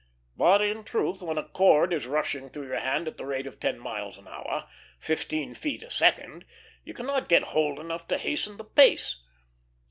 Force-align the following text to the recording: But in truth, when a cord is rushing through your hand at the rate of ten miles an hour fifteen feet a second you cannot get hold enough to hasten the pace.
But 0.35 0.63
in 0.63 0.83
truth, 0.83 1.21
when 1.21 1.37
a 1.37 1.43
cord 1.43 1.93
is 1.93 2.07
rushing 2.07 2.49
through 2.49 2.65
your 2.65 2.79
hand 2.79 3.07
at 3.07 3.17
the 3.17 3.25
rate 3.27 3.45
of 3.45 3.59
ten 3.59 3.77
miles 3.77 4.17
an 4.17 4.27
hour 4.27 4.67
fifteen 4.97 5.53
feet 5.53 5.83
a 5.83 5.91
second 5.91 6.43
you 6.83 6.95
cannot 6.95 7.29
get 7.29 7.43
hold 7.53 7.77
enough 7.79 8.07
to 8.07 8.17
hasten 8.17 8.57
the 8.57 8.63
pace. 8.63 9.21